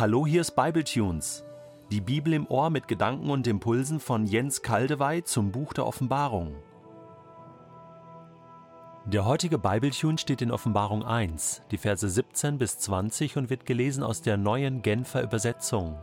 [0.00, 1.44] Hallo, hier ist Bibletunes.
[1.90, 6.56] Die Bibel im Ohr mit Gedanken und Impulsen von Jens Kaldewey zum Buch der Offenbarung.
[9.04, 14.02] Der heutige Bibletune steht in Offenbarung 1, die Verse 17 bis 20 und wird gelesen
[14.02, 15.98] aus der neuen Genfer Übersetzung.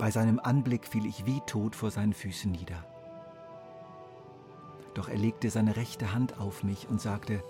[0.00, 2.84] Bei seinem Anblick fiel ich wie tot vor seinen Füßen nieder.
[4.94, 7.40] Doch er legte seine rechte Hand auf mich und sagte,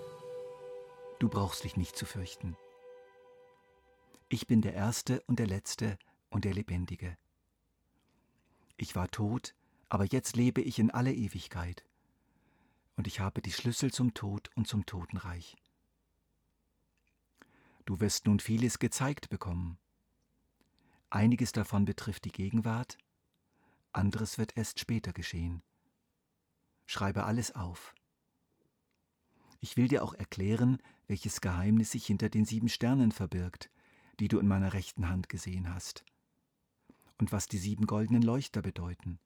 [1.18, 2.58] Du brauchst dich nicht zu fürchten.
[4.30, 7.16] Ich bin der Erste und der Letzte und der Lebendige.
[8.76, 9.54] Ich war tot,
[9.88, 11.82] aber jetzt lebe ich in alle Ewigkeit.
[12.96, 15.56] Und ich habe die Schlüssel zum Tod und zum Totenreich.
[17.86, 19.78] Du wirst nun vieles gezeigt bekommen.
[21.08, 22.98] Einiges davon betrifft die Gegenwart,
[23.92, 25.62] anderes wird erst später geschehen.
[26.84, 27.94] Schreibe alles auf.
[29.60, 33.70] Ich will dir auch erklären, welches Geheimnis sich hinter den sieben Sternen verbirgt,
[34.20, 36.04] die du in meiner rechten Hand gesehen hast,
[37.18, 39.18] und was die sieben goldenen Leuchter bedeuten.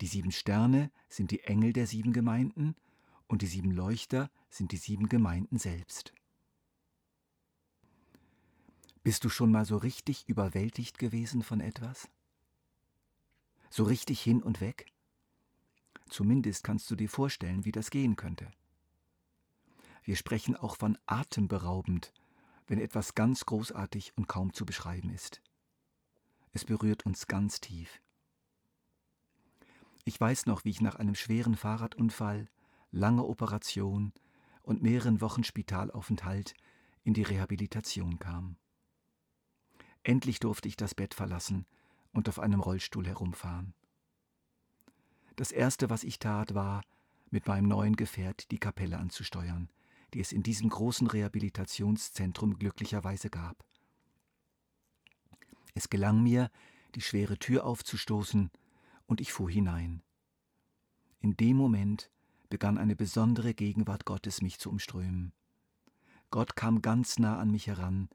[0.00, 2.74] Die sieben Sterne sind die Engel der sieben Gemeinden,
[3.26, 6.12] und die sieben Leuchter sind die sieben Gemeinden selbst.
[9.02, 12.08] Bist du schon mal so richtig überwältigt gewesen von etwas?
[13.70, 14.92] So richtig hin und weg?
[16.08, 18.50] Zumindest kannst du dir vorstellen, wie das gehen könnte.
[20.02, 22.12] Wir sprechen auch von atemberaubend,
[22.70, 25.42] wenn etwas ganz großartig und kaum zu beschreiben ist.
[26.52, 28.00] Es berührt uns ganz tief.
[30.04, 32.48] Ich weiß noch, wie ich nach einem schweren Fahrradunfall,
[32.92, 34.12] langer Operation
[34.62, 36.54] und mehreren Wochen Spitalaufenthalt
[37.02, 38.56] in die Rehabilitation kam.
[40.04, 41.66] Endlich durfte ich das Bett verlassen
[42.12, 43.74] und auf einem Rollstuhl herumfahren.
[45.34, 46.82] Das Erste, was ich tat, war,
[47.30, 49.68] mit meinem neuen Gefährt die Kapelle anzusteuern,
[50.14, 53.64] die es in diesem großen Rehabilitationszentrum glücklicherweise gab.
[55.74, 56.50] Es gelang mir,
[56.94, 58.50] die schwere Tür aufzustoßen,
[59.06, 60.02] und ich fuhr hinein.
[61.20, 62.10] In dem Moment
[62.48, 65.32] begann eine besondere Gegenwart Gottes mich zu umströmen.
[66.30, 68.08] Gott kam ganz nah an mich heran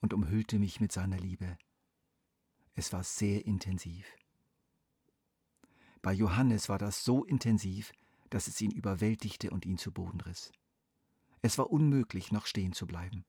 [0.00, 1.56] und umhüllte mich mit seiner Liebe.
[2.74, 4.06] Es war sehr intensiv.
[6.00, 7.92] Bei Johannes war das so intensiv,
[8.30, 10.52] dass es ihn überwältigte und ihn zu Boden riss.
[11.44, 13.26] Es war unmöglich, noch stehen zu bleiben.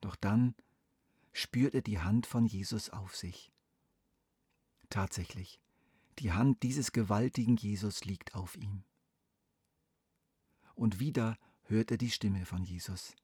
[0.00, 0.54] Doch dann
[1.32, 3.50] spürt er die Hand von Jesus auf sich.
[4.88, 5.58] Tatsächlich,
[6.20, 8.84] die Hand dieses gewaltigen Jesus liegt auf ihm.
[10.76, 13.16] Und wieder hört er die Stimme von Jesus.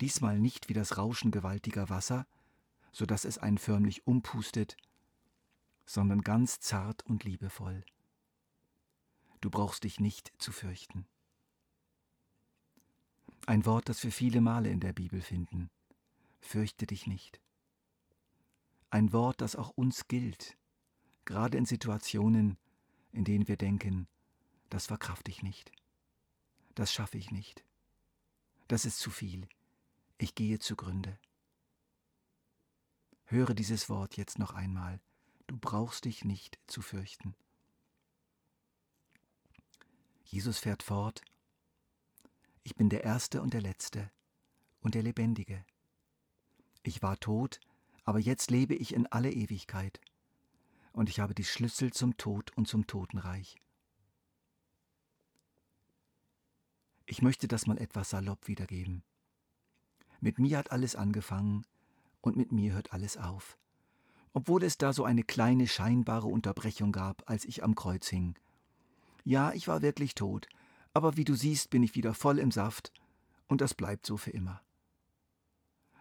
[0.00, 2.26] Diesmal nicht wie das Rauschen gewaltiger Wasser,
[2.90, 4.78] so dass es einen förmlich umpustet,
[5.84, 7.84] sondern ganz zart und liebevoll.
[9.42, 11.06] Du brauchst dich nicht zu fürchten.
[13.46, 15.70] Ein Wort, das wir viele Male in der Bibel finden.
[16.40, 17.40] Fürchte dich nicht.
[18.90, 20.56] Ein Wort, das auch uns gilt,
[21.24, 22.58] gerade in Situationen,
[23.12, 24.08] in denen wir denken,
[24.68, 25.72] das verkrafte ich nicht,
[26.74, 27.64] das schaffe ich nicht,
[28.68, 29.48] das ist zu viel,
[30.18, 31.18] ich gehe zugrunde.
[33.24, 35.00] Höre dieses Wort jetzt noch einmal,
[35.46, 37.36] du brauchst dich nicht zu fürchten.
[40.24, 41.22] Jesus fährt fort,
[42.70, 44.12] ich bin der Erste und der Letzte
[44.80, 45.64] und der Lebendige.
[46.84, 47.58] Ich war tot,
[48.04, 50.00] aber jetzt lebe ich in alle Ewigkeit,
[50.92, 53.56] und ich habe die Schlüssel zum Tod und zum Totenreich.
[57.06, 59.02] Ich möchte das mal etwas salopp wiedergeben.
[60.20, 61.66] Mit mir hat alles angefangen
[62.20, 63.58] und mit mir hört alles auf.
[64.32, 68.38] Obwohl es da so eine kleine scheinbare Unterbrechung gab, als ich am Kreuz hing.
[69.24, 70.46] Ja, ich war wirklich tot,
[70.92, 72.92] aber wie du siehst, bin ich wieder voll im Saft
[73.48, 74.62] und das bleibt so für immer.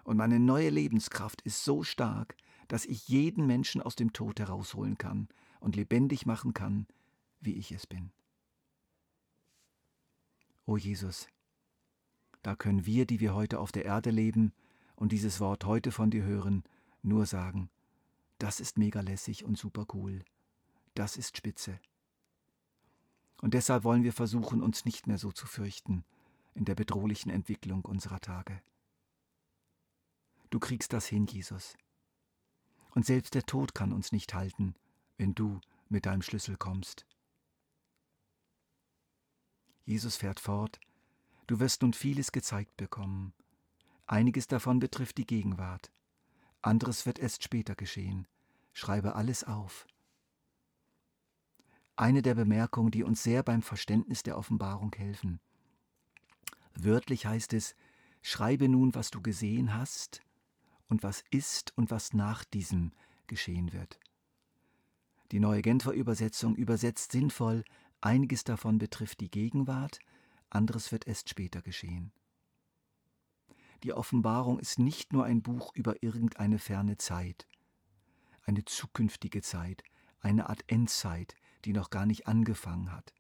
[0.04, 2.36] Und meine neue Lebenskraft ist so stark,
[2.68, 5.28] dass ich jeden Menschen aus dem Tod herausholen kann
[5.60, 6.88] und lebendig machen kann,
[7.42, 8.12] wie ich es bin.
[10.66, 11.28] O Jesus,
[12.42, 14.54] da können wir, die wir heute auf der Erde leben
[14.96, 16.64] und dieses Wort heute von dir hören,
[17.02, 17.70] nur sagen,
[18.38, 20.24] das ist mega lässig und super cool.
[20.94, 21.80] Das ist spitze.
[23.42, 26.04] Und deshalb wollen wir versuchen, uns nicht mehr so zu fürchten
[26.54, 28.62] in der bedrohlichen Entwicklung unserer Tage.
[30.50, 31.78] Du kriegst das hin, Jesus.
[32.92, 34.76] Und selbst der Tod kann uns nicht halten,
[35.18, 37.06] wenn du mit deinem Schlüssel kommst.
[39.86, 40.80] Jesus fährt fort,
[41.48, 43.34] du wirst nun vieles gezeigt bekommen.
[44.06, 45.92] Einiges davon betrifft die Gegenwart,
[46.62, 48.28] anderes wird erst später geschehen.
[48.74, 49.86] Schreibe alles auf
[52.00, 55.42] eine der Bemerkungen, die uns sehr beim Verständnis der Offenbarung helfen.
[56.74, 57.76] Wörtlich heißt es,
[58.22, 60.22] schreibe nun, was du gesehen hast
[60.88, 62.94] und was ist und was nach diesem
[63.28, 64.00] geschehen wird.
[65.32, 67.66] Die neue Genfer Übersetzung übersetzt sinnvoll,
[68.00, 70.00] einiges davon betrifft die Gegenwart,
[70.50, 72.14] anderes wird erst später geschehen.
[73.84, 77.46] Die Offenbarung ist nicht nur ein Buch über irgendeine ferne Zeit,
[78.46, 79.84] eine zukünftige Zeit,
[80.22, 83.14] eine Art Endzeit, die noch gar nicht angefangen hat.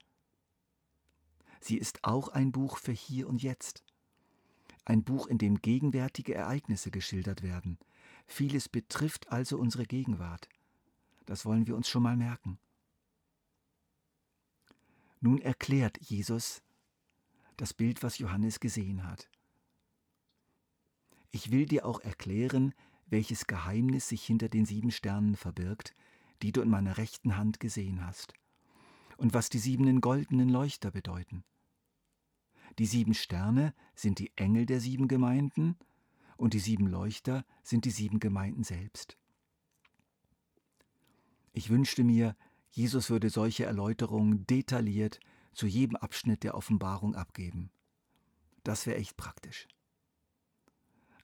[1.61, 3.83] Sie ist auch ein Buch für hier und jetzt.
[4.85, 7.77] Ein Buch, in dem gegenwärtige Ereignisse geschildert werden.
[8.25, 10.49] Vieles betrifft also unsere Gegenwart.
[11.25, 12.59] Das wollen wir uns schon mal merken.
[15.19, 16.61] Nun erklärt Jesus
[17.57, 19.29] das Bild, was Johannes gesehen hat.
[21.31, 22.73] Ich will dir auch erklären,
[23.05, 25.93] welches Geheimnis sich hinter den sieben Sternen verbirgt,
[26.41, 28.33] die du in meiner rechten Hand gesehen hast,
[29.17, 31.43] und was die sieben goldenen Leuchter bedeuten.
[32.77, 35.75] Die sieben Sterne sind die Engel der sieben Gemeinden,
[36.37, 39.17] und die sieben Leuchter sind die sieben Gemeinden selbst.
[41.51, 42.37] Ich wünschte mir,
[42.71, 45.19] Jesus würde solche Erläuterungen detailliert
[45.53, 47.71] zu jedem Abschnitt der Offenbarung abgeben.
[48.63, 49.67] Das wäre echt praktisch.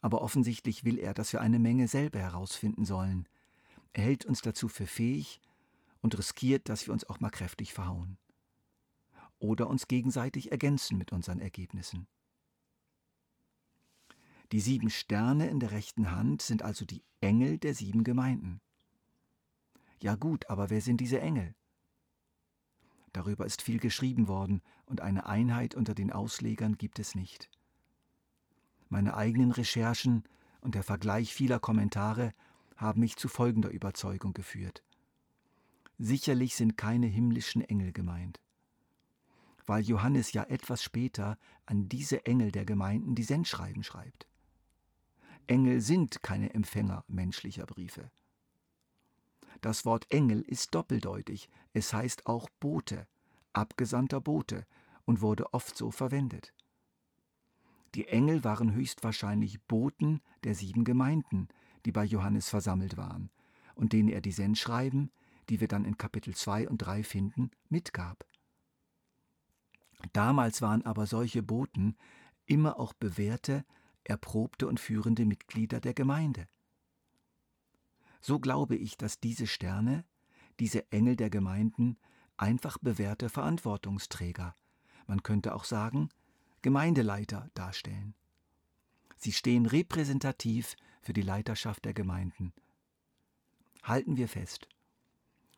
[0.02, 3.28] Aber offensichtlich will er, dass wir eine Menge selber herausfinden sollen.
[3.96, 5.40] Hält uns dazu für fähig
[6.02, 8.18] und riskiert, dass wir uns auch mal kräftig verhauen.
[9.40, 12.08] Oder uns gegenseitig ergänzen mit unseren Ergebnissen.
[14.52, 18.60] Die sieben Sterne in der rechten Hand sind also die Engel der sieben Gemeinden.
[20.02, 21.56] Ja gut, aber wer sind diese Engel?
[23.14, 27.50] Darüber ist viel geschrieben worden und eine Einheit unter den Auslegern gibt es nicht.
[28.90, 30.26] Meine eigenen Recherchen
[30.60, 32.34] und der Vergleich vieler Kommentare
[32.76, 34.84] haben mich zu folgender Überzeugung geführt.
[35.98, 38.40] Sicherlich sind keine himmlischen Engel gemeint.
[39.66, 44.28] Weil Johannes ja etwas später an diese Engel der Gemeinden die Sendschreiben schreibt.
[45.48, 48.12] Engel sind keine Empfänger menschlicher Briefe.
[49.62, 53.08] Das Wort Engel ist doppeldeutig, es heißt auch Bote,
[53.54, 54.66] abgesandter Bote
[55.06, 56.54] und wurde oft so verwendet.
[57.96, 61.48] Die Engel waren höchstwahrscheinlich Boten der sieben Gemeinden,
[61.86, 63.30] die bei Johannes versammelt waren
[63.76, 65.12] und denen er die Sendschreiben,
[65.50, 68.26] die wir dann in Kapitel 2 und 3 finden, mitgab.
[70.14, 71.96] Damals waren aber solche Boten
[72.46, 73.66] immer auch bewährte,
[74.04, 76.48] erprobte und führende Mitglieder der Gemeinde.
[78.22, 80.06] So glaube ich, dass diese Sterne,
[80.60, 81.98] diese Engel der Gemeinden,
[82.38, 84.56] einfach bewährte Verantwortungsträger,
[85.08, 86.10] man könnte auch sagen
[86.62, 88.16] Gemeindeleiter darstellen.
[89.18, 90.76] Sie stehen repräsentativ
[91.06, 92.52] für die Leiterschaft der Gemeinden.
[93.84, 94.68] Halten wir fest,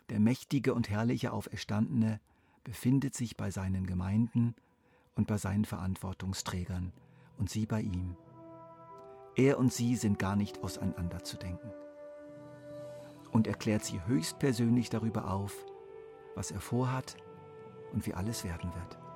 [0.10, 2.20] der mächtige und herrliche Auferstandene
[2.66, 4.56] befindet sich bei seinen Gemeinden
[5.16, 6.92] und bei seinen Verantwortungsträgern
[7.38, 8.18] und sie bei ihm.
[9.38, 11.72] Er und sie sind gar nicht auseinanderzudenken
[13.32, 15.56] und erklärt sie höchstpersönlich darüber auf,
[16.36, 17.16] was er vorhat
[17.94, 19.07] und wie alles werden wird.